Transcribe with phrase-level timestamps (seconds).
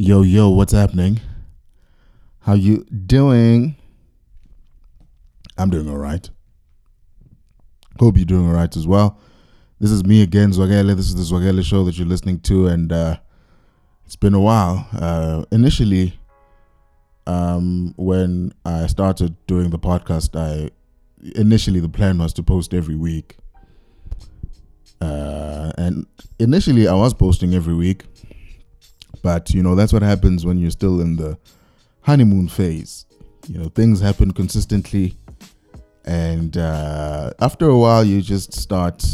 [0.00, 1.20] Yo, yo, what's happening?
[2.42, 3.74] How you doing?
[5.56, 6.30] I'm doing all right.
[7.98, 9.18] Hope you're doing all right as well.
[9.80, 10.94] This is me again, Zwakele.
[10.94, 13.16] This is the Zwakele show that you're listening to, and uh,
[14.06, 14.86] it's been a while.
[14.92, 16.16] Uh, initially,
[17.26, 20.70] um, when I started doing the podcast, I
[21.34, 23.36] initially the plan was to post every week,
[25.00, 26.06] uh, and
[26.38, 28.04] initially I was posting every week,
[29.22, 31.38] but you know that's what happens when you're still in the
[32.02, 33.06] honeymoon phase.
[33.48, 35.16] You know things happen consistently,
[36.04, 39.04] and uh, after a while you just start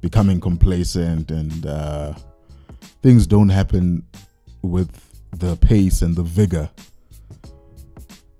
[0.00, 2.14] becoming complacent, and uh,
[3.02, 4.04] things don't happen
[4.62, 4.90] with
[5.32, 6.68] the pace and the vigor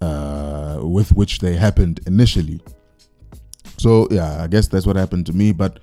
[0.00, 2.60] uh, with which they happened initially.
[3.78, 5.52] So yeah, I guess that's what happened to me.
[5.52, 5.80] But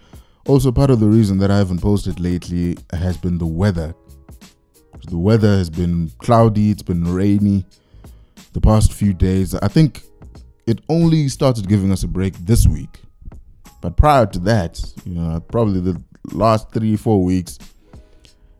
[0.47, 3.93] also part of the reason that I haven't posted lately has been the weather.
[5.05, 6.71] The weather has been cloudy.
[6.71, 7.65] It's been rainy
[8.53, 9.53] the past few days.
[9.55, 10.01] I think
[10.65, 13.01] it only started giving us a break this week.
[13.81, 17.59] But prior to that, you know, probably the last three, four weeks,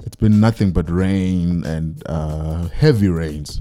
[0.03, 3.59] it's been nothing but rain and uh, heavy rains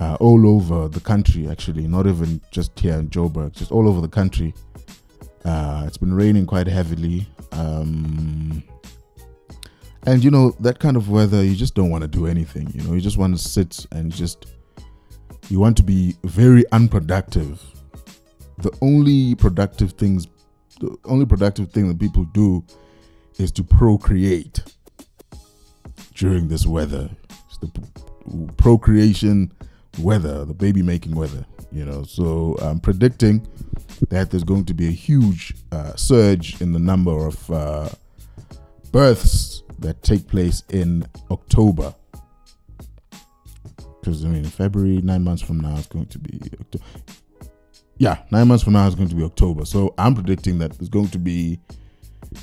[0.00, 4.00] uh, all over the country, actually, not even just here in Joburg, just all over
[4.00, 4.54] the country.
[5.44, 7.26] Uh, it's been raining quite heavily.
[7.52, 8.62] Um,
[10.06, 12.70] and, you know, that kind of weather, you just don't want to do anything.
[12.74, 14.46] You know, you just want to sit and just,
[15.48, 17.62] you want to be very unproductive.
[18.58, 20.26] The only productive things,
[20.80, 22.64] the only productive thing that people do
[23.38, 24.60] is to procreate
[26.14, 27.10] during this weather.
[27.48, 29.52] It's the procreation
[30.00, 32.02] weather, the baby making weather, you know.
[32.02, 33.46] So I'm predicting
[34.10, 37.88] that there's going to be a huge uh, surge in the number of uh,
[38.90, 41.94] births that take place in October.
[44.00, 46.84] Because I mean, February, nine months from now, is going to be October.
[47.98, 49.64] Yeah, nine months from now is going to be October.
[49.64, 51.58] So I'm predicting that there's going to be,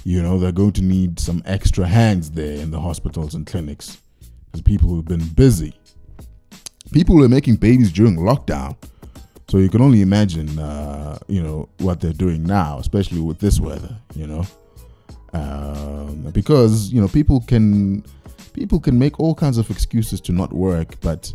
[0.04, 4.02] you know, they're going to need some extra hands there in the hospitals and clinics
[4.52, 5.74] because people who've been busy
[6.92, 8.76] people who were making babies during lockdown.
[9.50, 13.60] So you can only imagine, uh, you know, what they're doing now, especially with this
[13.60, 14.46] weather, you know,
[15.36, 18.04] um, because you know people can
[18.54, 21.32] people can make all kinds of excuses to not work, but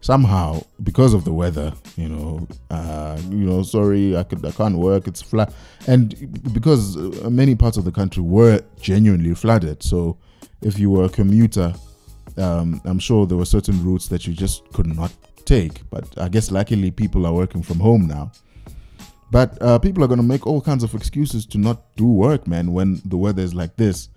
[0.00, 4.78] somehow because of the weather, you know, uh, you know, sorry, I could I can't
[4.78, 5.06] work.
[5.06, 5.52] It's flat,
[5.86, 6.04] and
[6.52, 9.82] because uh, many parts of the country were genuinely flooded.
[9.82, 10.18] So
[10.62, 11.74] if you were a commuter
[12.36, 15.12] um, I'm sure there were certain routes that you just could not
[15.44, 15.88] take.
[15.90, 18.32] But I guess luckily people are working from home now.
[19.34, 22.46] But uh, people are going to make all kinds of excuses to not do work,
[22.46, 24.08] man, when the weather is like this.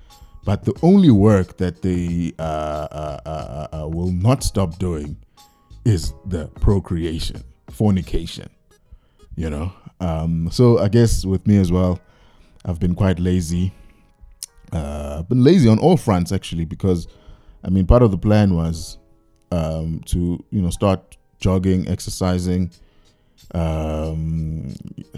[0.45, 5.17] But the only work that they uh, uh, uh, uh will not stop doing
[5.85, 8.47] is the procreation, fornication,
[9.35, 9.73] you know.
[9.99, 11.99] Um, so I guess with me as well,
[12.63, 13.73] I've been quite lazy.
[14.71, 17.07] Uh, I've been lazy on all fronts actually because
[17.63, 18.99] I mean, part of the plan was
[19.51, 22.69] um, to you know start jogging, exercising,
[23.53, 24.73] um,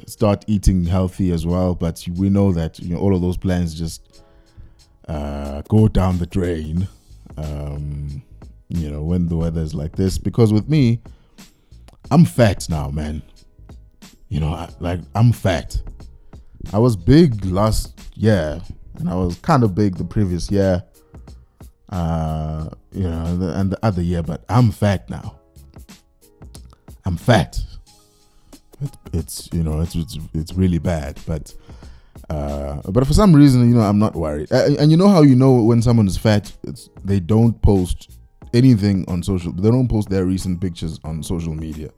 [0.06, 1.76] start eating healthy as well.
[1.76, 4.24] But we know that you know all of those plans just
[5.08, 6.88] uh, go down the drain.
[7.38, 8.22] Um,
[8.70, 11.02] you know when the weather is like this, because with me,
[12.12, 13.22] I'm fat now, man.
[14.30, 15.82] You know, I, like I'm fat.
[16.74, 18.62] I was big last year,
[18.96, 20.84] and I was kind of big the previous year
[21.92, 25.40] uh, you know, and the other year, but I'm fat now.
[27.06, 27.60] I'm fat.
[28.82, 31.54] It, it's you know, it's, it's it's really bad, but
[32.30, 34.52] uh, but for some reason, you know, I'm not worried.
[34.52, 36.52] And, and you know how you know when someone is fat?
[37.04, 38.12] They don't post
[38.54, 39.52] anything on social.
[39.52, 41.90] They don't post their recent pictures on social media.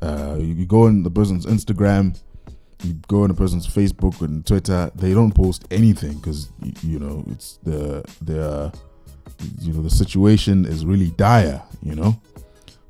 [0.00, 2.18] Uh, you go on the person's Instagram,
[2.82, 4.90] you go on a person's Facebook and Twitter.
[4.94, 6.50] They don't post anything because
[6.82, 8.72] you know it's the the
[9.60, 12.20] you know the situation is really dire you know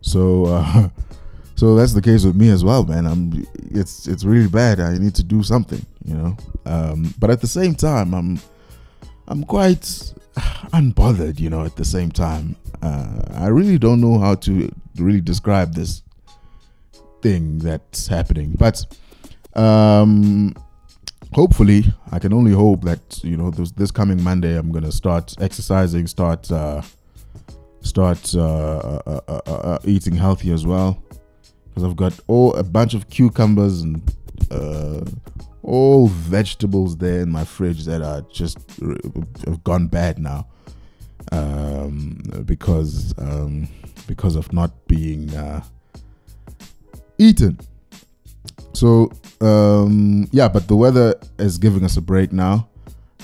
[0.02, 0.88] so uh,
[1.62, 3.06] so that's the case with me as well man.
[3.06, 4.80] I'm it's it's really bad.
[4.80, 6.36] I need to do something you know?
[6.66, 8.40] Um, but at the same time i'm
[9.28, 9.84] i'm quite
[10.78, 12.56] unbothered you know at the same time.
[12.82, 16.02] Uh, i really don't know how to really describe this
[17.22, 18.56] thing that's happening.
[18.58, 18.84] But
[19.54, 20.56] um
[21.32, 25.36] hopefully, I can only hope that you know this, this coming Monday I'm gonna start
[25.40, 26.82] exercising, start uh,
[27.82, 31.00] start uh, uh, uh, uh, uh eating healthy as well,
[31.72, 34.02] because I've got all a bunch of cucumbers and
[35.62, 38.58] all vegetables there in my fridge that are just
[39.46, 40.46] have gone bad now.
[41.30, 43.68] Um, because um,
[44.06, 45.62] because of not being uh,
[47.16, 47.58] eaten.
[48.74, 52.68] So um, yeah, but the weather is giving us a break now.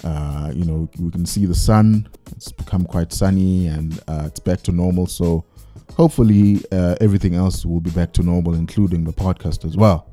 [0.05, 2.09] Uh, you know, we can see the sun.
[2.37, 5.07] It's become quite sunny and uh, it's back to normal.
[5.07, 5.45] So
[5.97, 10.11] hopefully uh, everything else will be back to normal, including the podcast as well.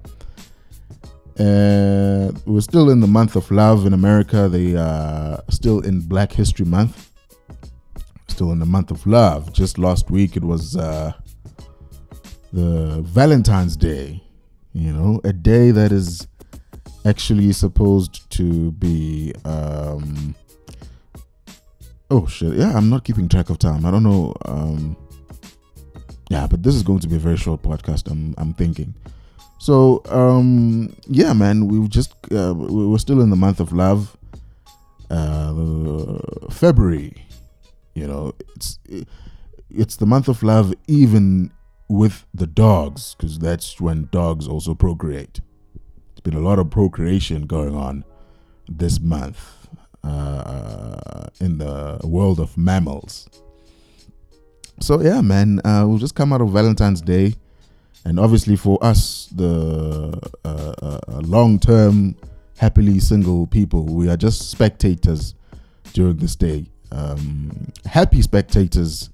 [1.37, 4.47] Uh, we're still in the month of love in America.
[4.47, 7.11] They are still in Black History Month.
[8.29, 9.51] Still in the month of love.
[9.53, 11.11] Just last week it was uh,
[12.53, 14.23] the Valentine's Day.
[14.73, 16.27] You know, a day that is
[17.05, 19.33] actually supposed to be.
[19.45, 20.35] Um,
[22.11, 22.55] oh shit!
[22.55, 23.85] Yeah, I'm not keeping track of time.
[23.85, 24.33] I don't know.
[24.45, 24.97] Um,
[26.29, 28.09] yeah, but this is going to be a very short podcast.
[28.09, 28.93] I'm I'm thinking.
[29.59, 34.17] So um, yeah, man, we just uh, we're still in the month of love.
[35.09, 36.19] Uh,
[36.49, 37.13] February,
[37.93, 38.79] you know, it's
[39.69, 41.51] it's the month of love, even
[41.87, 45.41] with the dogs, because that's when dogs also procreate.
[46.11, 48.03] It's been a lot of procreation going on
[48.67, 49.67] this month
[50.03, 53.29] uh, in the world of mammals.
[54.79, 57.35] So yeah, man, uh, we've just come out of Valentine's Day,
[58.03, 62.15] and obviously for us, the uh, uh, uh long-term,
[62.57, 65.33] happily single people, we are just spectators
[65.93, 66.65] during this day.
[66.91, 69.09] Um, happy spectators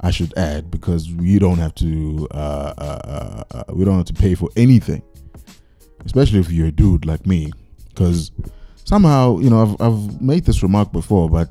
[0.00, 4.34] I should add, because we don't have to uh, uh, we don't have to pay
[4.34, 5.02] for anything,
[6.04, 7.52] especially if you're a dude like me,
[7.88, 8.30] because
[8.84, 11.48] somehow you know I've I've made this remark before, but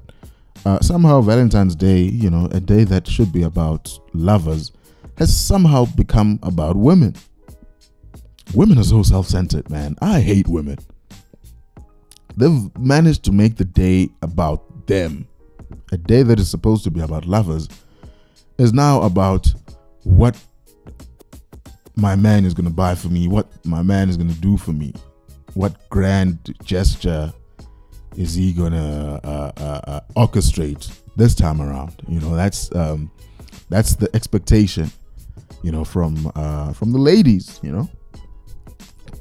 [0.66, 4.72] uh, somehow Valentine's Day, you know, a day that should be about lovers,
[5.18, 7.16] has somehow become about women.
[8.54, 9.96] Women are so self-centered, man.
[10.02, 10.78] I hate women.
[12.36, 15.28] They've managed to make the day about them.
[15.92, 17.68] A day that is supposed to be about lovers
[18.58, 19.54] is now about
[20.04, 20.38] what
[21.96, 24.58] my man is going to buy for me, what my man is going to do
[24.58, 24.94] for me,
[25.54, 27.34] what grand gesture
[28.16, 31.96] is he to uh, uh, uh, orchestrate this time around.
[32.08, 33.12] You know, that's um,
[33.70, 34.92] that's the expectation,
[35.62, 37.60] you know, from uh, from the ladies.
[37.64, 37.90] You know,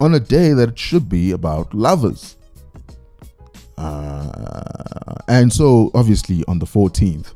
[0.00, 2.37] on a day that it should be about lovers.
[3.79, 7.33] Uh, and so, obviously, on the 14th,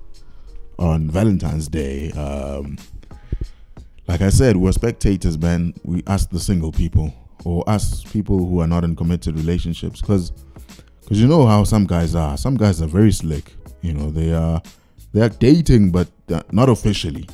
[0.79, 2.13] on Valentine's Day.
[2.13, 2.79] Um,
[4.07, 5.75] like I said, we're spectators, man.
[5.83, 7.13] We ask the single people
[7.45, 10.33] or ask people who are not in committed relationships because
[11.07, 12.37] because you know how some guys are.
[12.37, 13.55] Some guys are very slick.
[13.81, 14.61] You know, they are
[15.13, 16.09] they are dating, but
[16.51, 17.29] not officially.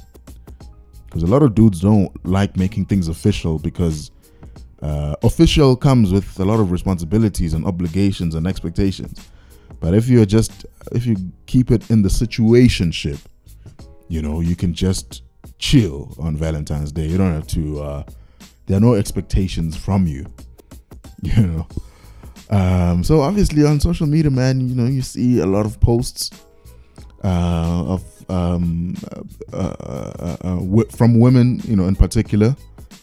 [1.06, 4.10] Because a lot of dudes don't like making things official because
[4.82, 9.26] uh, official comes with a lot of responsibilities and obligations and expectations.
[9.80, 11.16] But if you're just if you
[11.46, 13.20] keep it in the situationship,
[14.08, 15.22] you know, you can just
[15.58, 17.06] chill on Valentine's Day.
[17.06, 17.80] You don't have to.
[17.80, 18.02] Uh,
[18.66, 20.26] there are no expectations from you.
[21.22, 21.68] You know.
[22.52, 26.30] Um, so obviously on social media, man, you know, you see a lot of posts
[27.24, 28.94] uh, of um,
[29.52, 32.54] uh, uh, uh, uh from women, you know, in particular,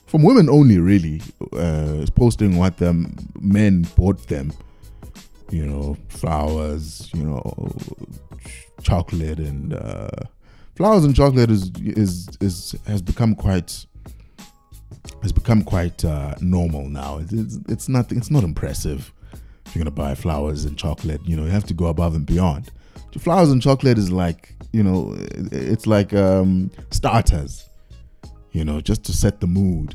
[0.06, 1.22] from women only, really,
[1.54, 4.54] uh, posting what them men bought them,
[5.50, 7.72] you know, flowers, you know,
[8.84, 9.74] chocolate and
[10.76, 13.84] flowers and chocolate is is is has become quite
[15.24, 16.04] has become quite
[16.40, 17.18] normal now.
[17.18, 19.12] It's, it's not it's not impressive.
[19.70, 22.26] If you're gonna buy flowers and chocolate, you know you have to go above and
[22.26, 22.72] beyond.
[23.12, 25.16] The Flowers and chocolate is like you know
[25.52, 27.70] it's like um, starters,
[28.52, 29.94] you know, just to set the mood.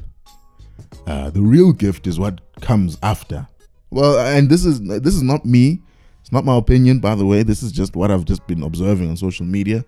[1.09, 3.49] Uh, the real gift is what comes after.
[3.91, 5.83] Well, and this is this is not me.
[6.21, 7.43] It's not my opinion, by the way.
[7.43, 9.85] This is just what I've just been observing on social media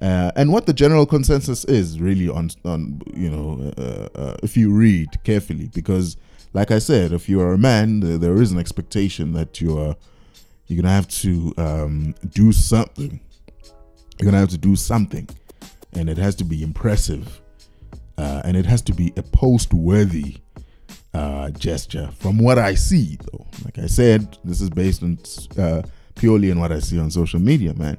[0.00, 4.56] uh, and what the general consensus is really on on you know uh, uh, if
[4.56, 6.16] you read carefully because
[6.52, 9.96] like I said if you are a man there is an expectation that you are
[10.68, 13.20] you're gonna have to um, do something.
[14.18, 15.28] You're gonna have to do something.
[15.94, 17.40] And it has to be impressive
[18.18, 20.36] uh, and it has to be a post worthy
[21.14, 22.10] uh, gesture.
[22.18, 25.18] From what I see though like I said this is based on
[25.56, 25.82] uh,
[26.14, 27.96] purely on what I see on social media man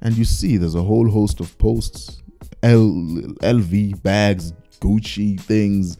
[0.00, 2.22] and you see there's a whole host of posts
[2.62, 5.98] L, lv bags gucci things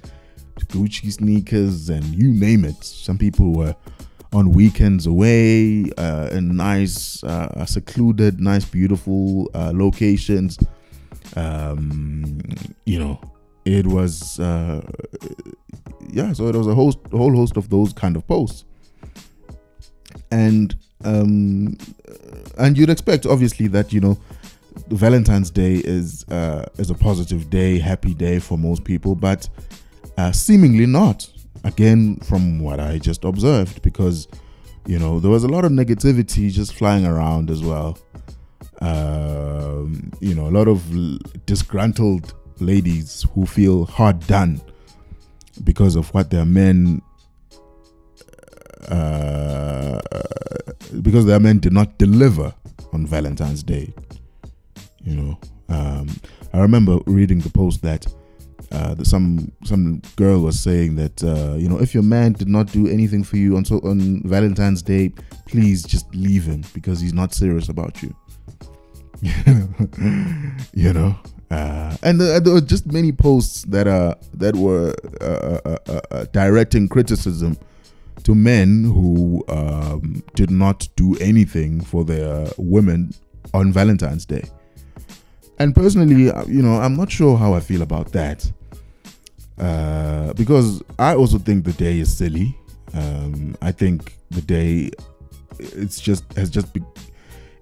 [0.66, 2.82] gucci sneakers and you name it.
[2.82, 3.74] Some people were
[4.32, 10.58] on weekends away uh, in nice uh, secluded nice beautiful uh, locations.
[11.36, 12.40] Um,
[12.84, 13.20] you know
[13.64, 14.80] it was uh,
[16.10, 18.64] yeah so it was a host a whole host of those kind of posts.
[20.30, 20.74] And
[21.04, 21.76] um,
[22.58, 24.18] and you'd expect obviously that you know
[24.88, 29.48] Valentine's Day is uh, is a positive day, happy day for most people, but
[30.16, 31.28] uh, seemingly not.
[31.64, 34.28] Again, from what I just observed, because
[34.86, 37.98] you know there was a lot of negativity just flying around as well.
[38.80, 40.84] Um, you know, a lot of
[41.46, 44.60] disgruntled ladies who feel hard done
[45.64, 47.02] because of what their men
[48.88, 50.00] uh,
[51.02, 52.54] because their men did not deliver
[52.92, 53.92] on Valentine's Day.
[55.02, 56.08] You know, um,
[56.52, 58.06] I remember reading the post that
[58.72, 62.70] uh, some some girl was saying that uh, you know if your man did not
[62.72, 65.12] do anything for you on on Valentine's Day,
[65.46, 68.14] please just leave him because he's not serious about you.
[70.74, 71.16] you know,
[71.50, 76.24] uh, and there were just many posts that uh that were uh, uh, uh, uh,
[76.32, 77.56] directing criticism
[78.24, 83.12] to men who um, did not do anything for their women
[83.54, 84.44] on Valentine's Day.
[85.58, 88.50] And personally, uh, you know, I'm not sure how I feel about that.
[89.58, 92.56] Uh, because I also think the day is silly.
[92.94, 94.90] Um, I think the day
[95.58, 96.80] it's just has just be,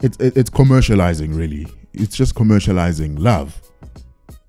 [0.02, 1.66] it's it's commercializing really.
[1.94, 3.60] It's just commercializing love.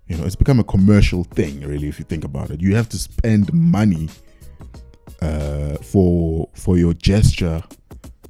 [0.07, 1.87] You know, it's become a commercial thing really.
[1.87, 4.09] If you think about it, you have to spend money
[5.21, 7.63] uh, for for your gesture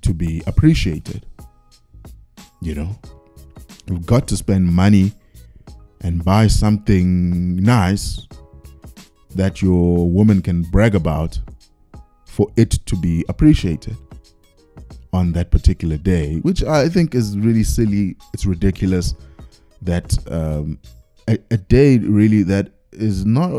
[0.01, 1.25] to be appreciated.
[2.61, 2.99] You know,
[3.87, 5.13] you've got to spend money
[6.01, 8.27] and buy something nice
[9.35, 11.39] that your woman can brag about
[12.25, 13.97] for it to be appreciated
[15.13, 18.15] on that particular day, which I think is really silly.
[18.33, 19.15] It's ridiculous
[19.81, 20.79] that um,
[21.27, 23.51] a, a day really that is not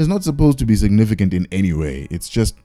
[0.00, 2.08] is not supposed to be significant in any way.
[2.10, 2.56] It's just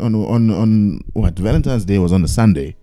[0.00, 2.76] on on on what Valentine's Day was on a Sunday.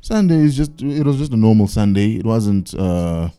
[0.00, 2.16] Sunday is just it was just a normal Sunday.
[2.16, 3.30] It wasn't uh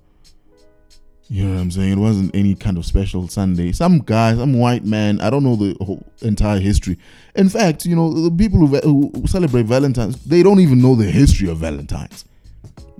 [1.30, 1.94] you know what I'm saying?
[1.94, 3.72] It wasn't any kind of special Sunday.
[3.72, 7.00] Some guy, some white man, I don't know the whole entire history.
[7.36, 11.10] In fact, you know, the people who, who celebrate Valentine's, they don't even know the
[11.10, 12.26] history of Valentine's.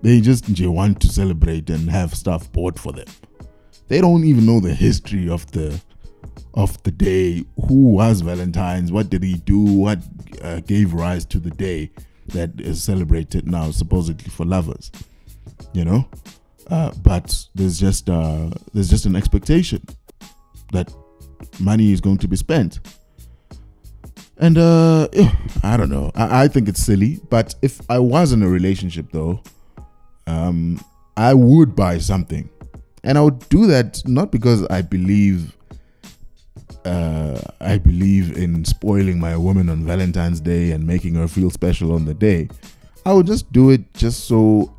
[0.02, 3.08] They just they want to celebrate and have stuff bought for them.
[3.88, 5.80] They don't even know the history of the
[6.54, 7.46] of the day.
[7.68, 8.92] Who was Valentine's?
[8.92, 9.60] What did he do?
[9.60, 10.00] What
[10.42, 11.92] uh, gave rise to the day
[12.28, 14.92] that is celebrated now, supposedly for lovers?
[15.74, 16.08] You know,
[16.70, 19.82] uh, but there's just uh, there's just an expectation
[20.72, 20.94] that
[21.60, 22.80] money is going to be spent.
[24.38, 25.08] And uh,
[25.64, 26.12] I don't know.
[26.16, 27.20] I, I think it's silly.
[27.30, 29.42] But if I was in a relationship, though,
[30.28, 30.84] um,
[31.16, 32.50] I would buy something,
[33.04, 35.56] and I would do that not because I believe
[36.86, 41.94] uh, I believe in spoiling my woman on Valentine's Day and making her feel special
[41.94, 42.50] on the day.
[43.06, 44.74] I would just do it just so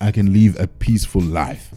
[0.00, 1.70] I can live a peaceful life.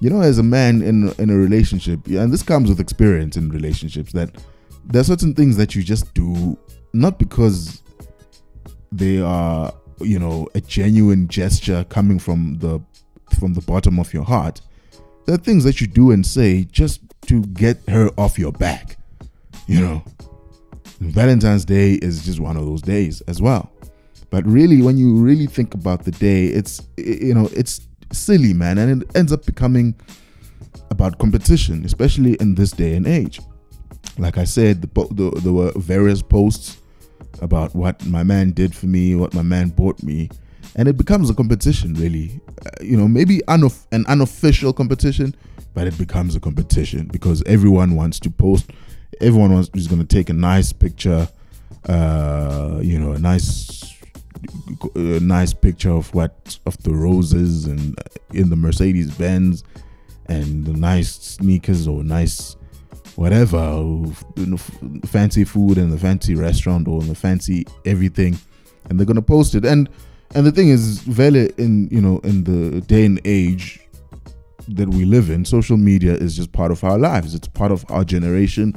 [0.00, 3.50] You know, as a man in in a relationship, and this comes with experience in
[3.50, 4.30] relationships, that
[4.84, 6.56] there are certain things that you just do
[6.92, 7.82] not because
[8.92, 12.80] they are, you know, a genuine gesture coming from the
[13.38, 14.60] from the bottom of your heart.
[15.28, 18.96] Are things that you do and say just to get her off your back.
[19.66, 20.04] You know,
[21.00, 23.70] Valentine's Day is just one of those days as well.
[24.30, 28.78] But really, when you really think about the day, it's you know it's silly, man,
[28.78, 29.94] and it ends up becoming
[30.90, 33.40] about competition, especially in this day and age.
[34.16, 36.80] Like I said, the, the, there were various posts
[37.40, 40.30] about what my man did for me, what my man bought me,
[40.76, 42.40] and it becomes a competition, really.
[42.64, 45.34] Uh, you know, maybe unof- an unofficial competition,
[45.74, 48.70] but it becomes a competition because everyone wants to post.
[49.20, 51.28] Everyone wants is going to take a nice picture,
[51.88, 53.94] uh, you know, a nice
[54.94, 59.64] a nice picture of what of the roses and uh, in the Mercedes Benz
[60.26, 62.56] and the nice sneakers or nice
[63.16, 63.84] whatever
[65.06, 68.38] fancy food in the fancy restaurant or the fancy everything
[68.88, 69.88] and they're gonna post it and
[70.34, 73.80] and the thing is Vele in you know in the day and age
[74.68, 77.84] that we live in social media is just part of our lives it's part of
[77.90, 78.74] our generation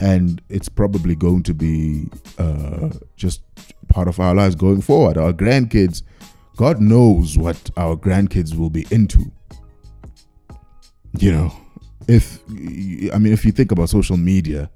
[0.00, 3.42] and it's probably going to be uh, just
[3.88, 5.16] part of our lives going forward.
[5.16, 6.02] Our grandkids,
[6.56, 9.30] God knows what our grandkids will be into.
[11.18, 11.52] You know,
[12.08, 12.40] if
[13.12, 14.70] I mean, if you think about social media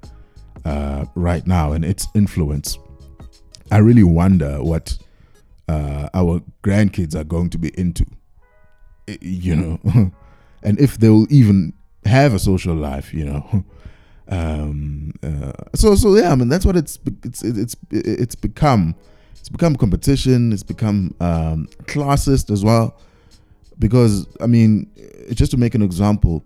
[0.65, 2.77] uh, right now and its influence,
[3.71, 4.97] I really wonder what
[5.67, 8.05] uh, our grandkids are going to be into.
[9.21, 10.11] You know,
[10.63, 11.73] and if they will even
[12.05, 13.13] have a social life.
[13.13, 13.65] You know.
[14.29, 18.93] Um, uh, so so yeah, I mean that's what it's it's it's it's become.
[19.39, 20.51] It's become competition.
[20.51, 22.99] It's become um, classist as well.
[23.79, 24.91] because I mean,
[25.31, 26.43] just to make an example,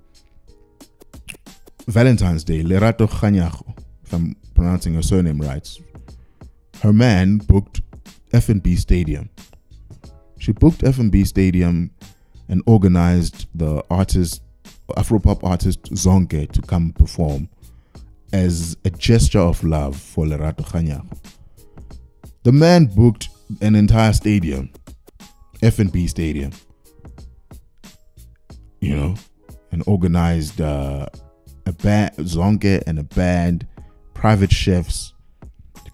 [1.88, 5.68] Valentine's Day, Lerato Kganyago, if I'm pronouncing her surname right,
[6.82, 7.82] her man booked
[8.34, 9.30] FNB Stadium.
[10.40, 11.92] She booked FNB Stadium
[12.50, 14.42] and organized the artist,
[14.90, 17.50] Afropop artist Zonke to come perform
[18.34, 21.18] as a gesture of love for Lerato Kganyago.
[22.44, 23.30] The man booked
[23.62, 24.72] an entire stadium,
[25.62, 26.52] FNB Stadium,
[28.80, 29.16] you know,
[29.72, 31.06] and organized uh,
[31.66, 33.68] a band, Zonke and a band,
[34.14, 35.11] private chefs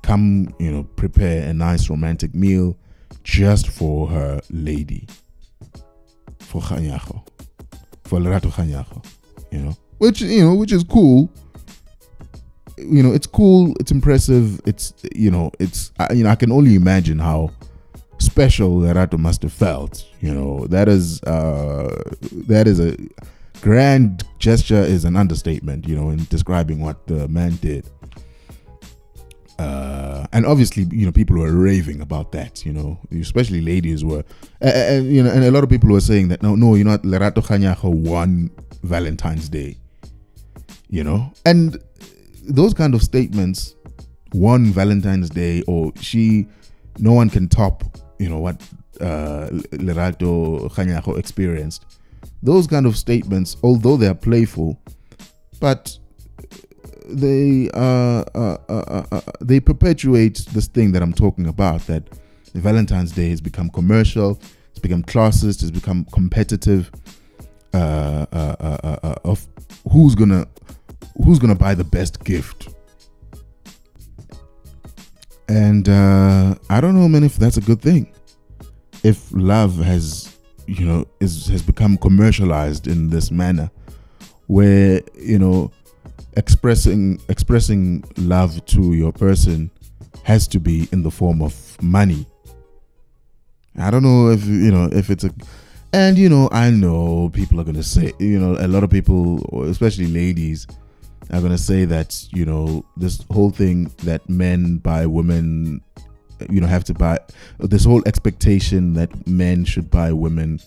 [0.07, 2.77] come, you know, prepare a nice romantic meal
[3.23, 5.05] just for her lady,
[6.39, 7.27] for Kganyago,
[8.05, 9.05] for Lerato Kganyago,
[9.51, 11.29] you know, which you know, which is cool.
[12.77, 16.75] You know, it's cool, it's impressive, it's you know, it's you know, I can only
[16.75, 17.51] imagine how
[18.19, 20.05] special Lerato must have felt.
[20.21, 22.01] You know, that is uh,
[22.47, 22.95] that is a
[23.61, 25.85] grand gesture is an understatement.
[25.85, 27.89] You know, in describing what the man did.
[29.59, 32.65] Uh, and obviously, you know, people were raving about that.
[32.65, 34.23] You know, especially ladies were,
[34.61, 36.83] and, and you know, and a lot of people were saying that no, no, you
[36.83, 38.51] know, Lerato Kganyago won
[38.83, 39.77] Valentine's Day.
[40.89, 41.77] You know, and
[42.43, 43.75] those kind of statements,
[44.33, 46.47] won Valentine's Day, or she,
[46.99, 47.83] no one can top
[48.19, 48.61] you know what
[49.01, 51.85] uh, Lerato Kganyago experienced.
[52.41, 54.79] Those kind of statements, although they are playful,
[55.59, 55.97] but
[57.09, 61.81] they uh, uh, uh, uh, uh they perpetuate this thing that I'm talking about.
[61.87, 62.03] That
[62.53, 66.91] Valentine's Day has become commercial, it's become classist, it's become competitive.
[67.73, 69.47] of
[69.91, 70.47] who's gonna
[71.23, 72.69] who's gonna buy the best gift
[75.49, 78.11] and uh, I don't know, man, if that's a good thing.
[79.03, 83.71] If love has, you know, is has become commercialized in this manner,
[84.47, 85.71] where you know,
[86.38, 89.70] expressing expressing love to your person
[90.24, 92.25] has to be in the form of money.
[93.77, 95.31] I don't know if you know if it's a,
[95.92, 99.66] and you know I know people are gonna say you know a lot of people,
[99.66, 100.68] especially ladies
[101.31, 105.81] are going to say that you know this whole thing that men buy women
[106.50, 107.20] you know have to buy
[107.59, 110.59] this whole expectation that men should buy women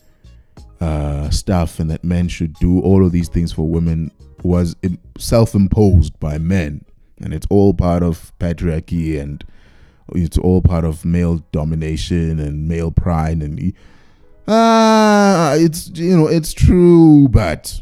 [0.80, 4.10] uh, stuff and that men should do all of these things for women
[4.44, 4.76] was
[5.18, 6.84] self-imposed by men
[7.20, 9.44] and it's all part of patriarchy and
[10.14, 13.72] it's all part of male domination and male pride and
[14.48, 17.80] uh, it's you know it's true but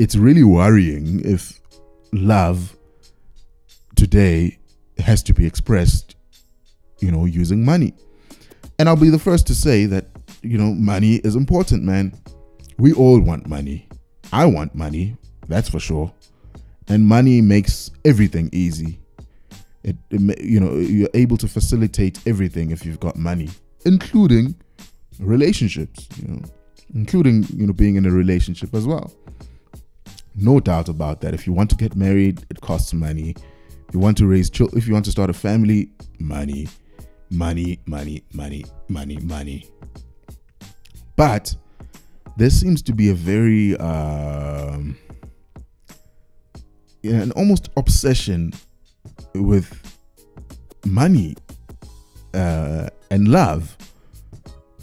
[0.00, 1.60] it's really worrying if
[2.12, 2.76] love
[3.94, 4.58] today
[4.98, 6.16] has to be expressed,
[7.00, 7.92] you know, using money.
[8.78, 10.06] And I'll be the first to say that,
[10.40, 12.14] you know, money is important, man.
[12.78, 13.88] We all want money.
[14.32, 15.16] I want money,
[15.48, 16.12] that's for sure.
[16.88, 18.98] And money makes everything easy.
[19.82, 23.48] It, it, you know, you're able to facilitate everything if you've got money,
[23.84, 24.54] including
[25.18, 26.42] relationships, you know,
[26.94, 29.12] including, you know, being in a relationship as well.
[30.34, 31.34] No doubt about that.
[31.34, 33.34] If you want to get married, it costs money.
[33.88, 36.68] If you want to raise children, if you want to start a family, money,
[37.30, 39.68] money, money, money, money, money.
[41.16, 41.54] But
[42.40, 44.96] there seems to be a very um,
[47.04, 48.54] an almost obsession
[49.34, 49.98] with
[50.86, 51.36] money
[52.32, 53.76] uh, and love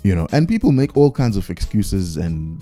[0.03, 2.61] you know and people make all kinds of excuses and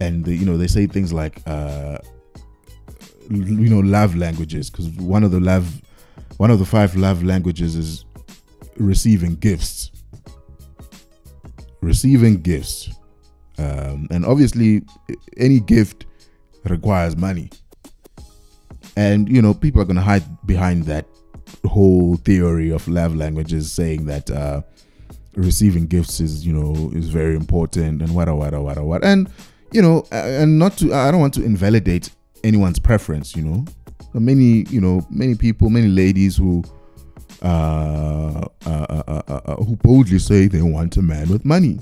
[0.00, 1.98] and you know they say things like uh,
[3.30, 5.82] you know love languages because one of the love
[6.36, 8.04] one of the five love languages is
[8.76, 9.90] receiving gifts
[11.80, 12.90] receiving gifts.
[13.58, 14.82] Um, and obviously
[15.36, 16.06] any gift
[16.64, 17.50] requires money.
[18.96, 21.06] And you know people are going to hide behind that
[21.64, 24.62] whole theory of love languages saying that uh,
[25.34, 29.30] receiving gifts is you know is very important and what what what what and
[29.72, 32.10] you know, and not to, I don't want to invalidate
[32.44, 33.64] anyone's preference, you know.
[34.14, 36.64] Many, you know, many people, many ladies who,
[37.42, 41.80] uh, uh, uh, uh, who boldly say they want a man with money.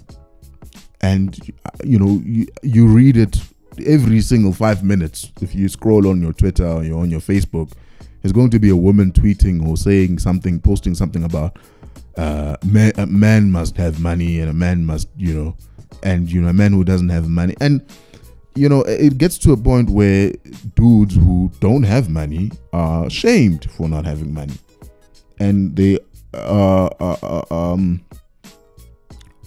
[1.00, 1.38] And,
[1.84, 3.40] you know, you, you read it
[3.84, 5.30] every single five minutes.
[5.40, 7.72] If you scroll on your Twitter or you're on your Facebook,
[8.22, 11.58] there's going to be a woman tweeting or saying something, posting something about
[12.16, 15.56] uh, man, a man must have money and a man must, you know,
[16.02, 17.82] and you know a man who doesn't have money and
[18.54, 20.32] you know it gets to a point where
[20.74, 24.54] dudes who don't have money are shamed for not having money
[25.38, 25.98] and they
[26.34, 27.16] uh, uh,
[27.50, 28.04] uh, um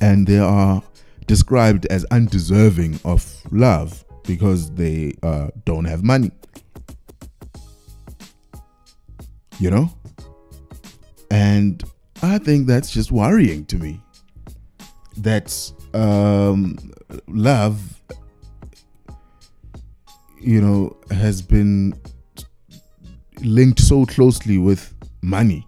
[0.02, 0.82] and they are
[1.28, 6.32] described as undeserving of love because they uh, don't have money.
[9.60, 9.94] You know?
[11.30, 11.84] And
[12.24, 14.02] I think that's just worrying to me.
[15.18, 15.54] That
[15.94, 16.78] um,
[17.28, 18.02] love,
[20.40, 21.94] you know, has been
[23.42, 25.66] linked so closely with money.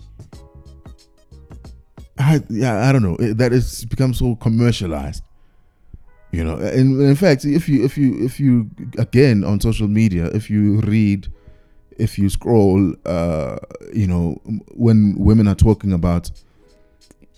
[2.31, 3.17] I, yeah, I don't know.
[3.33, 5.23] That it's become so commercialized.
[6.31, 10.27] You know, and in fact, if you if you if you again on social media,
[10.27, 11.27] if you read,
[11.97, 13.57] if you scroll, uh,
[13.93, 14.39] you know,
[14.73, 16.31] when women are talking about,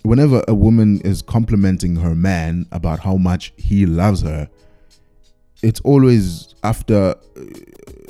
[0.04, 4.48] whenever a woman is complimenting her man about how much he loves her,
[5.64, 7.16] it's always after,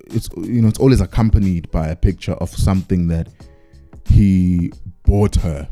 [0.07, 3.29] it's you know, it's always accompanied by a picture of something that
[4.09, 4.73] he
[5.05, 5.69] bought her.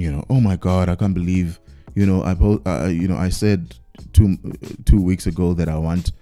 [0.00, 1.60] You know, oh my God, I can't believe
[1.94, 3.74] you know i uh, you know i said
[4.12, 4.36] two
[4.84, 6.12] two weeks ago that i want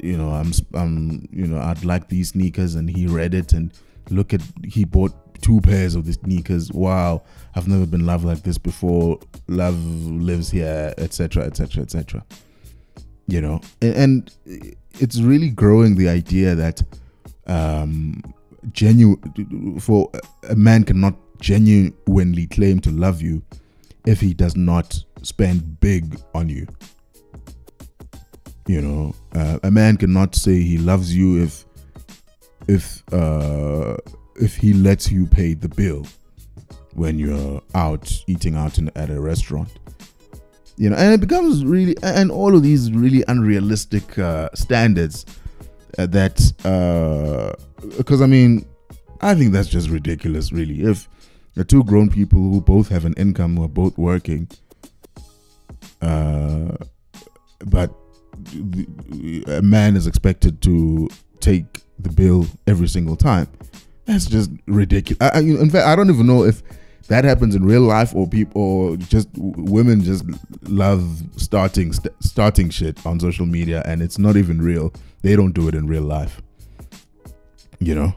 [0.00, 3.72] you know i'm i'm you know i'd like these sneakers and he read it and
[4.10, 6.72] look at he bought two pairs of the sneakers.
[6.72, 7.22] Wow
[7.54, 9.18] i've never been loved like this before.
[9.48, 12.24] Love lives here etc etc etc
[13.28, 14.34] you know and, and,
[14.98, 16.82] it's really growing the idea that
[17.46, 18.22] um
[18.72, 20.10] genuine for
[20.48, 23.42] a man cannot genuinely claim to love you
[24.06, 26.66] if he does not spend big on you.
[28.66, 31.64] You know, uh, a man cannot say he loves you if
[32.68, 33.96] if uh,
[34.36, 36.06] if he lets you pay the bill
[36.94, 39.68] when you're out eating out in, at a restaurant.
[40.78, 45.24] You know, and it becomes really and all of these really unrealistic uh, standards
[45.98, 46.52] uh, that
[47.96, 48.66] because uh, I mean,
[49.20, 50.52] I think that's just ridiculous.
[50.52, 51.08] Really, if
[51.56, 54.48] the two grown people who both have an income, who are both working,
[56.00, 56.76] uh,
[57.64, 57.92] but
[59.48, 61.08] a man is expected to
[61.40, 61.64] take
[61.98, 63.48] the bill every single time.
[64.04, 65.18] That's just ridiculous.
[65.20, 66.62] I, in fact, I don't even know if
[67.08, 70.24] that happens in real life or people or just women just
[70.62, 74.92] love starting st- starting shit on social media and it's not even real.
[75.22, 76.42] They don't do it in real life.
[77.78, 78.14] You know.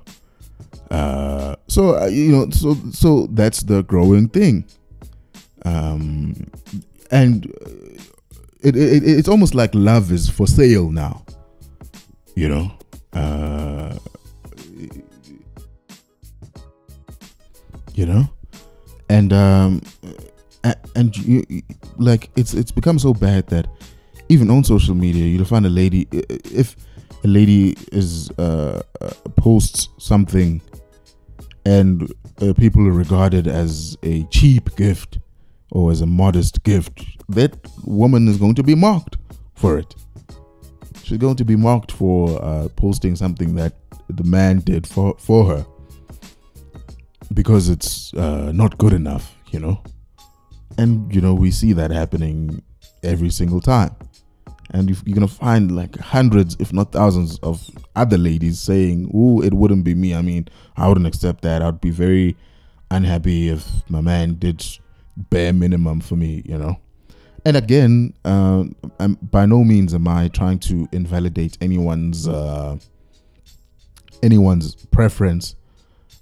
[0.92, 4.66] Uh, so uh, you know, so so that's the growing thing,
[5.64, 6.50] um,
[7.12, 7.46] and
[8.62, 11.24] it, it it's almost like love is for sale now.
[12.36, 12.72] You know,
[13.14, 13.98] uh,
[17.94, 18.28] you know,
[19.10, 19.82] and um,
[20.96, 21.46] and you,
[21.98, 23.68] like it's it's become so bad that
[24.30, 26.76] even on social media you'll find a lady if
[27.24, 30.62] a lady is uh, uh posts something
[31.70, 35.20] and uh, people regard it as a cheap gift
[35.72, 37.52] or as a modest gift, that
[37.86, 39.18] woman is going to be mocked
[39.54, 39.94] for it.
[41.04, 43.74] She's going to be mocked for uh, posting something that
[44.10, 45.66] the man did for, for her
[47.36, 49.80] because it's uh, not good enough, you know?
[50.80, 52.64] And, you know, we see that happening
[53.04, 53.96] every single time
[54.72, 59.54] and you're gonna find like hundreds, if not thousands, of other ladies saying, "Oh, it
[59.54, 61.62] wouldn't be me." I mean, I wouldn't accept that.
[61.62, 62.36] I'd be very
[62.92, 64.66] unhappy if my man did
[65.18, 66.80] bare minimum for me, you know.
[67.46, 68.66] And again, uh,
[69.22, 72.78] by no means am I trying to invalidate anyone's uh,
[74.22, 75.56] anyone's preference,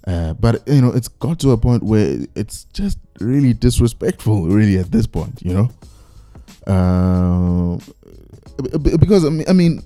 [0.06, 4.78] uh, but you know, it's got to a point where it's just really disrespectful, really,
[4.78, 5.70] at this point, you know.
[9.00, 9.82] Because I mean, I mean,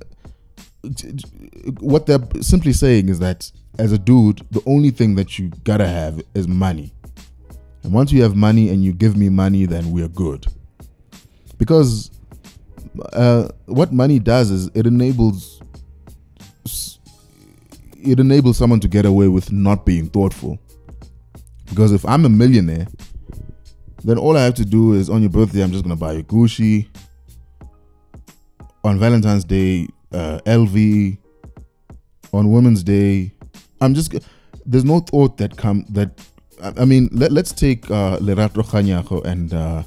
[1.81, 5.87] what they're simply saying is that as a dude, the only thing that you gotta
[5.87, 6.93] have is money.
[7.83, 10.47] And once you have money and you give me money, then we're good.
[11.59, 12.11] Because
[13.13, 15.61] uh, what money does is it enables
[18.05, 20.59] it enables someone to get away with not being thoughtful.
[21.69, 22.87] Because if I'm a millionaire,
[24.05, 26.25] then all I have to do is on your birthday, I'm just gonna buy you
[26.25, 26.89] Gucci,
[28.85, 31.19] on Valentine's Day, uh, LV,
[32.33, 33.33] on Women's Day.
[33.81, 34.15] I'm just
[34.65, 36.11] there's no thought that come that
[36.63, 39.83] I mean let, us take uh, Lerato and uh,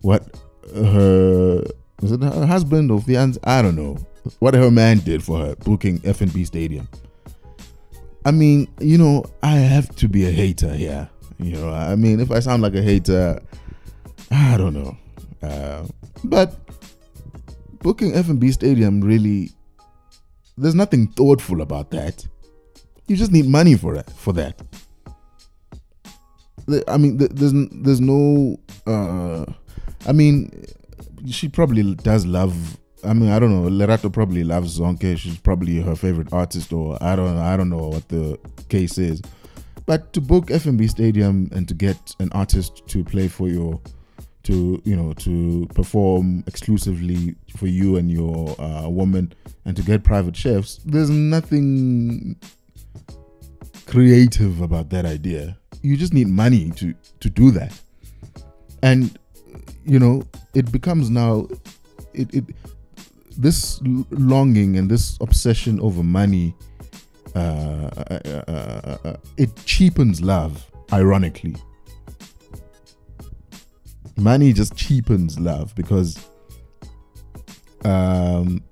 [0.00, 0.36] what
[0.74, 1.62] her
[2.00, 3.98] was it her husband or fiance I don't know
[4.38, 6.88] what her man did for her booking FNB Stadium.
[8.24, 11.08] I mean, you know, I have to be a hater here.
[11.38, 13.40] You know, I mean, if I sound like a hater,
[14.32, 14.96] I don't know.
[15.42, 15.84] Uh,
[16.24, 16.56] but
[17.86, 19.52] booking FNB Stadium really
[20.58, 22.26] there's nothing thoughtful about that.
[23.06, 24.10] You just need money for that.
[24.10, 24.60] For that,
[26.88, 28.58] I mean, there's there's no.
[28.88, 29.44] Uh,
[30.04, 30.50] I mean,
[31.30, 32.76] she probably does love.
[33.04, 33.70] I mean, I don't know.
[33.70, 35.16] Lerato probably loves Zonke.
[35.16, 37.38] She's probably her favorite artist, or I don't.
[37.38, 38.36] I don't know what the
[38.68, 39.22] case is.
[39.86, 43.80] But to book FNB Stadium and to get an artist to play for your,
[44.46, 49.32] to you know, to perform exclusively for you and your uh, woman,
[49.64, 52.36] and to get private chefs, there's nothing
[53.86, 55.56] creative about that idea.
[55.82, 57.78] You just need money to to do that,
[58.82, 59.18] and
[59.84, 60.22] you know
[60.54, 61.48] it becomes now
[62.14, 62.44] it, it
[63.36, 63.80] this
[64.10, 66.54] longing and this obsession over money
[67.34, 71.54] uh, uh, uh, uh, it cheapens love ironically
[74.16, 76.18] money just cheapens love because
[77.84, 78.62] um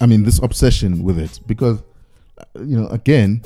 [0.00, 1.82] i mean this obsession with it because
[2.64, 3.42] you know again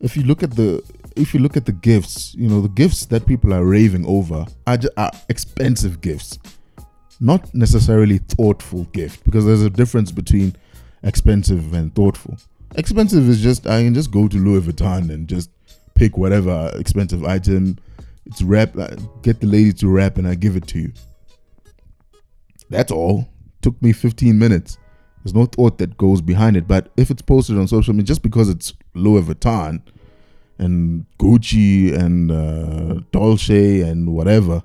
[0.00, 0.82] if you look at the
[1.16, 4.46] if you look at the gifts, you know, the gifts that people are raving over
[4.66, 6.38] are, just, are expensive gifts,
[7.20, 10.56] not necessarily thoughtful gift, because there's a difference between
[11.02, 12.36] expensive and thoughtful.
[12.76, 15.50] Expensive is just I can just go to Louis Vuitton and just
[15.94, 17.78] pick whatever expensive item.
[18.26, 18.76] It's rap.
[18.76, 20.92] uh, get the lady to wrap and I give it to you.
[22.70, 23.28] That's all.
[23.62, 24.78] Took me 15 minutes.
[25.22, 26.68] There's no thought that goes behind it.
[26.68, 29.82] But if it's posted on social media, just because it's Louis Vuitton,
[30.58, 34.62] and Gucci and uh, Dolce and whatever.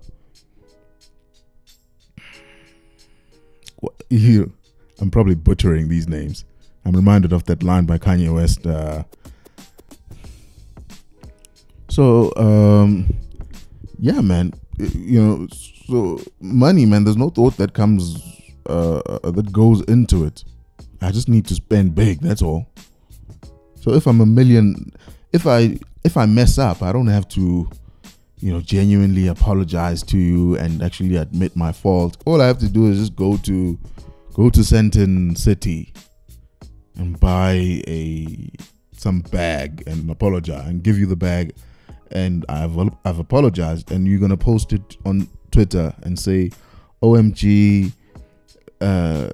[5.02, 6.46] I'm probably butchering these names.
[6.86, 8.66] I'm reminded of that line by Kanye West.
[8.66, 9.04] Uh,
[11.90, 13.14] so, um,
[14.00, 15.48] yeah, man, you know,
[15.88, 17.04] so money, man.
[17.04, 18.22] There's no thought that comes
[18.68, 20.44] uh, uh, that goes into it.
[21.02, 22.20] I just need to spend big.
[22.22, 22.68] That's all.
[23.76, 24.92] So if I'm a million,
[25.34, 27.70] if I if I mess up, I don't have to,
[28.38, 32.22] you know, genuinely apologize to you and actually admit my fault.
[32.26, 33.78] All I have to do is just go to
[34.34, 35.94] go to Sandton City
[36.96, 38.50] and buy a
[38.94, 41.54] some bag and apologize and give you the bag
[42.12, 46.52] and I've I've apologized and you're gonna post it on Twitter and say,
[47.02, 47.92] OMG,
[48.82, 49.30] uh,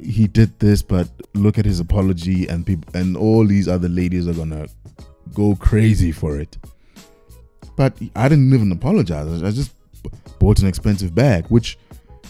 [0.00, 4.26] he did this, but look at his apology and people and all these other ladies
[4.28, 4.66] are gonna
[5.34, 6.56] go crazy for it.
[7.76, 9.42] But I didn't even apologize.
[9.42, 9.72] I just
[10.38, 11.78] bought an expensive bag, which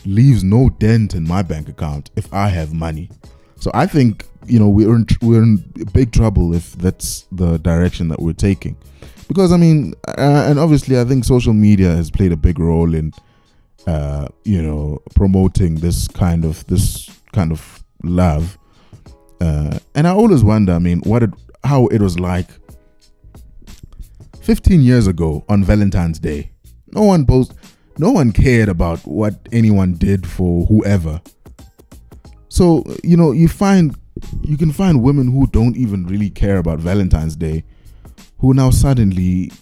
[0.05, 3.11] leaves no dent in my bank account if I have money.
[3.57, 5.59] So I think you know we're in, we're in
[5.93, 8.77] big trouble if that's the direction that we're taking,
[9.31, 12.97] because I mean, uh, and obviously I think social media has played a big role
[12.97, 13.13] in,
[13.87, 18.59] uh, you know, promoting this kind of this kind of love.
[19.41, 21.31] Uh, and I always wonder, I mean, what it,
[21.63, 22.49] how it was like
[24.43, 26.51] 15 years ago on Valentine's Day,
[26.89, 27.55] no one post,
[27.99, 31.23] no one cared about what anyone did for whoever.
[32.49, 33.97] So, you know, you find
[34.43, 37.63] you can find women who don't even really care about Valentine's Day
[38.41, 39.53] who now suddenly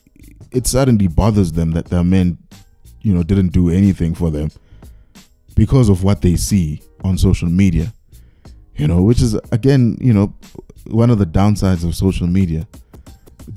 [0.51, 2.39] it suddenly bothers them that their men,
[3.03, 4.51] you know, didn't do anything for them
[5.55, 7.93] because of what they see on social media.
[8.77, 10.33] You know, which is again, you know,
[10.87, 12.67] one of the downsides of social media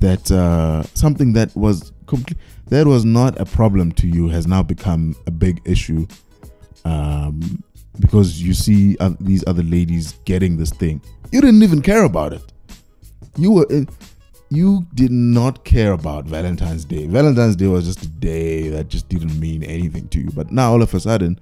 [0.00, 4.62] that uh, something that was complete that was not a problem to you has now
[4.62, 6.06] become a big issue
[6.84, 7.62] um,
[8.00, 11.00] because you see uh, these other ladies getting this thing.
[11.30, 12.42] You didn't even care about it.
[13.36, 13.84] You were uh,
[14.54, 17.06] you did not care about Valentine's Day.
[17.06, 20.30] Valentine's Day was just a day that just didn't mean anything to you.
[20.30, 21.40] But now all of a sudden,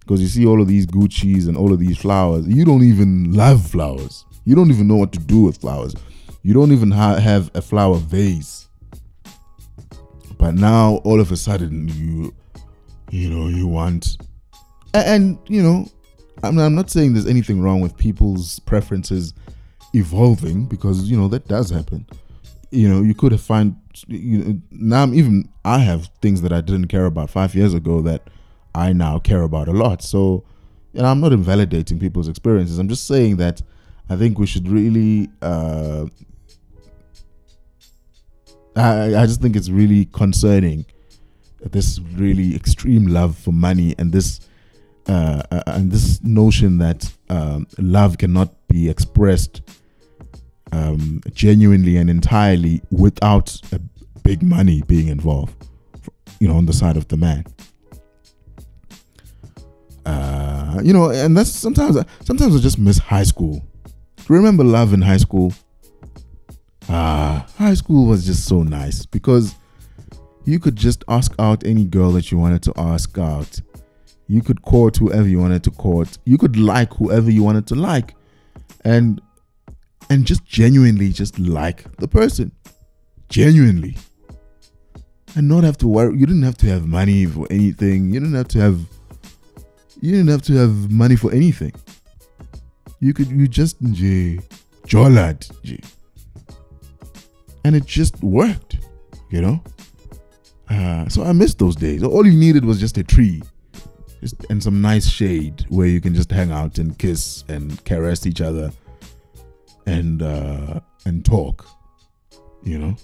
[0.00, 3.32] because you see all of these Gucci's and all of these flowers, you don't even
[3.32, 4.24] love flowers.
[4.44, 5.94] You don't even know what to do with flowers.
[6.42, 8.68] You don't even ha- have a flower vase.
[10.38, 12.34] But now all of a sudden you
[13.10, 14.16] you know you want
[14.94, 15.86] and, and you know
[16.42, 19.34] I'm, I'm not saying there's anything wrong with people's preferences
[19.94, 22.06] evolving because you know that does happen
[22.72, 23.76] you know you could have find
[24.08, 27.74] you know now I'm even i have things that i didn't care about five years
[27.74, 28.28] ago that
[28.74, 30.02] i now care about a lot.
[30.02, 30.44] So
[30.92, 32.78] you know i'm not invalidating people's experiences.
[32.78, 33.62] I'm just saying that
[34.08, 36.06] i think we should really uh,
[38.74, 40.86] I, I just think it's really concerning
[41.70, 44.40] this really extreme love for money and this
[45.08, 49.60] uh, uh, and this notion that um, love cannot be expressed
[50.72, 53.80] um, genuinely and entirely without a
[54.22, 55.54] big money being involved,
[56.40, 57.44] you know, on the side of the man.
[60.04, 63.64] Uh, you know, and that's sometimes sometimes I just miss high school.
[64.16, 65.52] Do you remember love in high school?
[66.88, 69.54] Ah, high school was just so nice because
[70.44, 73.60] you could just ask out any girl that you wanted to ask out.
[74.26, 76.18] You could court whoever you wanted to court.
[76.24, 78.14] You could like whoever you wanted to like.
[78.84, 79.20] And
[80.12, 82.52] and just genuinely just like the person.
[83.30, 83.96] Genuinely.
[85.34, 86.18] And not have to worry.
[86.18, 88.12] You didn't have to have money for anything.
[88.12, 88.78] You didn't have to have
[90.02, 91.72] you didn't have to have money for anything.
[93.00, 94.40] You could you just J
[94.86, 95.80] Jolad J.
[97.64, 98.80] And it just worked,
[99.30, 99.62] you know?
[100.68, 102.02] Uh, so I miss those days.
[102.02, 103.40] All you needed was just a tree,
[104.50, 108.40] and some nice shade where you can just hang out and kiss and caress each
[108.40, 108.72] other,
[109.86, 111.66] and uh, and talk,
[112.62, 112.96] you know.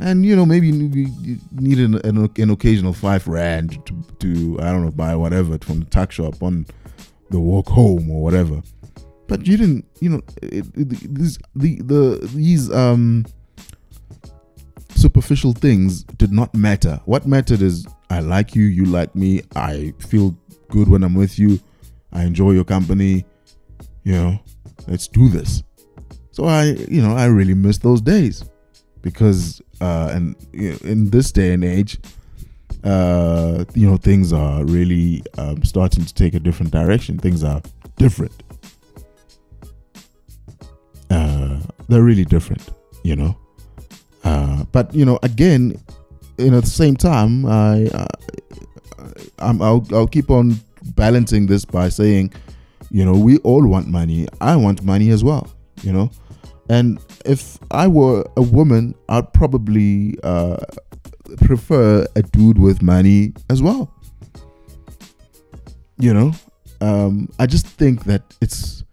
[0.00, 4.72] And you know maybe you need an, an, an occasional five rand to, to I
[4.72, 6.66] don't know buy whatever from the tuck shop on
[7.30, 8.62] the walk home or whatever.
[9.28, 13.24] But you didn't, you know, it, it, these the the these um
[14.94, 17.00] superficial things did not matter.
[17.04, 20.36] What mattered is I like you, you like me, I feel
[20.68, 21.58] good when I'm with you,
[22.12, 23.24] I enjoy your company,
[24.04, 24.40] you know,
[24.86, 25.62] let's do this.
[26.32, 28.44] So I, you know, I really miss those days
[29.02, 31.98] because, uh, and you know, in this day and age,
[32.84, 37.18] uh, you know, things are really um, starting to take a different direction.
[37.18, 37.62] Things are
[37.96, 38.42] different.
[41.10, 42.70] Uh, they're really different,
[43.02, 43.36] you know.
[44.24, 45.74] Uh, but you know, again,
[46.38, 48.06] you know, at the same time, I, I
[49.38, 50.56] I'm, I'll, I'll keep on
[50.94, 52.32] balancing this by saying,
[52.90, 54.28] you know, we all want money.
[54.40, 55.50] I want money as well.
[55.82, 56.10] You know,
[56.72, 60.56] and if I were a woman, I'd probably uh,
[61.36, 63.92] prefer a dude with money as well.
[65.98, 66.32] You know,
[66.80, 68.84] um, I just think that it's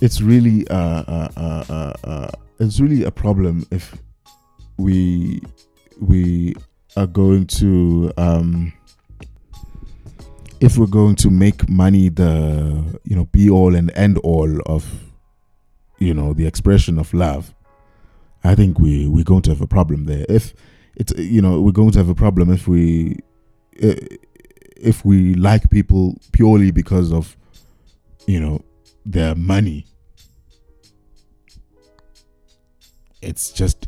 [0.00, 3.96] it's really uh, uh, uh, uh, uh it's really a problem if
[4.76, 5.40] we
[6.00, 6.56] we
[6.96, 8.72] are going to um
[10.58, 14.84] if we're going to make money the you know be all and end all of
[16.04, 17.54] you know the expression of love
[18.44, 20.54] i think we we're going to have a problem there if
[20.96, 23.18] it's you know we're going to have a problem if we
[23.82, 23.94] uh,
[24.76, 27.36] if we like people purely because of
[28.26, 28.60] you know
[29.04, 29.86] their money
[33.24, 33.86] it's just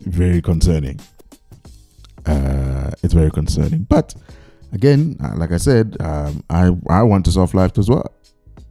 [0.00, 1.00] very concerning.
[2.26, 3.82] Uh, it's very concerning.
[3.84, 4.14] But
[4.72, 8.12] again, uh, like I said, um, I I want to soft life as well.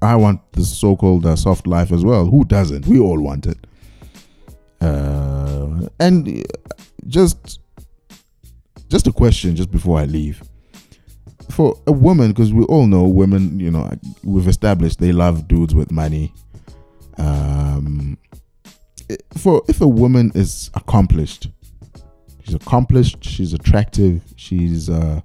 [0.01, 2.25] I want the so-called uh, soft life as well.
[2.25, 2.88] Who doesn't?
[2.88, 3.57] We all want it.
[4.79, 6.45] Uh, and
[7.07, 7.60] just
[8.89, 10.41] just a question, just before I leave,
[11.49, 13.60] for a woman, because we all know women.
[13.60, 13.91] You know,
[14.23, 16.33] we've established they love dudes with money.
[17.17, 18.17] Um,
[19.36, 21.49] for if a woman is accomplished,
[22.43, 25.21] she's accomplished, she's attractive, she's uh,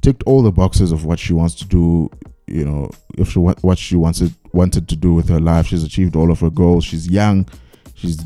[0.00, 2.10] ticked all the boxes of what she wants to do.
[2.48, 6.16] You know, if she what she wanted wanted to do with her life, she's achieved
[6.16, 6.84] all of her goals.
[6.84, 7.48] She's young,
[7.94, 8.20] she's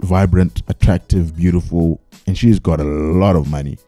[0.00, 3.78] vibrant, attractive, beautiful, and she's got a lot of money.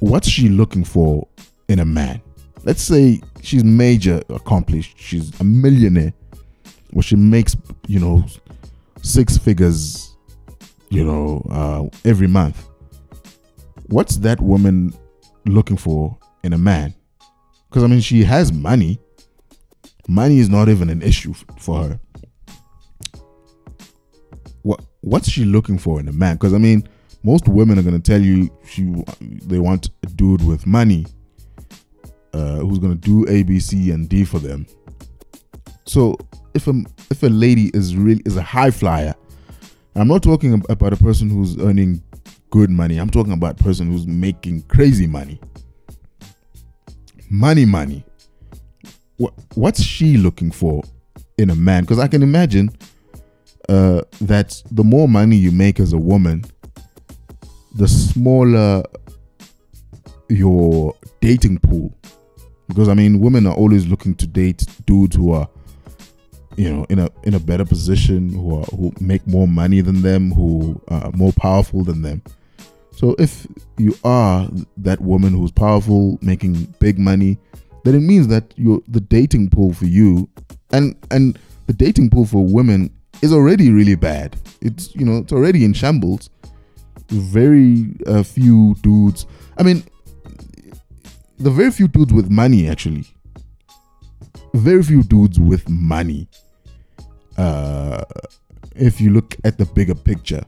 [0.00, 1.26] What's she looking for
[1.68, 2.20] in a man?
[2.64, 6.12] Let's say she's major accomplished, she's a millionaire
[6.90, 8.24] where she makes you know
[9.02, 10.16] six figures
[10.88, 12.66] you know uh, every month
[13.88, 14.92] what's that woman
[15.46, 16.94] looking for in a man
[17.68, 18.98] because i mean she has money
[20.08, 22.00] money is not even an issue for her
[24.62, 26.86] what what's she looking for in a man because i mean
[27.22, 31.04] most women are to tell you she they want a dude with money
[32.32, 34.66] uh, who's to do a b c and d for them
[35.86, 36.16] so
[36.54, 36.74] if a
[37.10, 39.14] if a lady is really is a high flyer,
[39.94, 42.02] I'm not talking about a person who's earning
[42.50, 42.98] good money.
[42.98, 45.40] I'm talking about a person who's making crazy money.
[47.36, 48.02] Money, money.
[49.18, 50.82] What what's she looking for
[51.36, 51.82] in a man?
[51.82, 52.70] Because I can imagine
[53.68, 56.46] uh, that the more money you make as a woman,
[57.74, 58.82] the smaller
[60.30, 61.94] your dating pool.
[62.68, 65.46] Because I mean, women are always looking to date dudes who are
[66.56, 70.00] you know in a in a better position who are, who make more money than
[70.00, 72.22] them who are more powerful than them
[72.96, 73.46] so if
[73.78, 77.38] you are that woman who's powerful making big money
[77.84, 80.28] then it means that you the dating pool for you
[80.72, 82.90] and and the dating pool for women
[83.22, 84.36] is already really bad.
[84.60, 86.30] It's you know it's already in shambles.
[87.08, 89.26] Very uh, few dudes
[89.58, 89.80] i mean
[91.38, 93.04] the very few dudes with money actually.
[94.54, 96.28] Very few dudes with money.
[97.36, 98.02] Uh,
[98.74, 100.42] if you look at the bigger picture,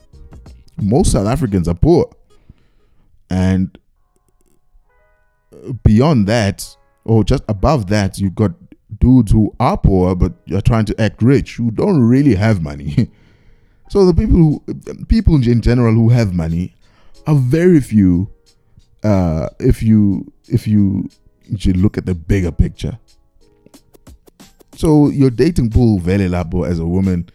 [0.81, 2.11] most South Africans are poor.
[3.31, 3.77] And
[5.83, 8.53] beyond that, or just above that, you've got
[9.01, 13.11] dudes who are poor but are trying to act rich who don't really have money.
[13.89, 16.75] so the people who people in general who have money
[17.27, 18.31] are very few
[19.05, 21.09] uh, if you if you
[21.45, 22.99] you look at the bigger picture.
[24.75, 27.29] So your dating pool very labo as a woman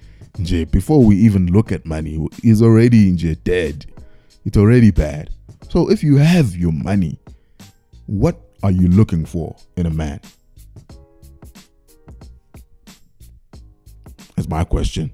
[0.72, 3.12] before we even look at money is already
[3.44, 3.86] dead.
[4.46, 5.30] It's already bad.
[5.74, 7.18] So if you have your money,
[8.06, 10.20] what are you looking for in a man?
[14.36, 15.12] That's my question.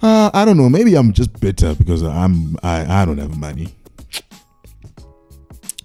[0.00, 0.68] Uh, I don't know.
[0.68, 3.74] Maybe I'm just bitter because I'm I, I don't have money.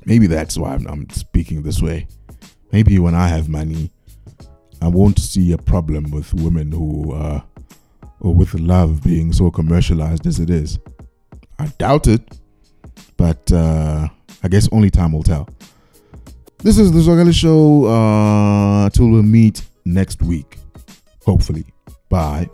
[0.05, 2.07] Maybe that's why I'm, I'm speaking this way.
[2.71, 3.91] Maybe when I have money,
[4.83, 7.41] I won't see a problem with women who uh,
[8.19, 10.77] or with love being so commercialized as it is.
[11.57, 12.21] I doubt it,
[13.22, 14.07] but uh,
[14.41, 15.47] I guess only time will tell.
[16.57, 17.86] This is the Zwakele Show.
[17.86, 20.57] Uh, till we meet next week,
[21.24, 21.65] hopefully.
[22.09, 22.49] Bye.